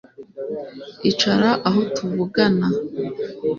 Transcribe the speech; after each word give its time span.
icara 1.09 1.49
aho 1.67 1.79
tuvugana 1.95 2.67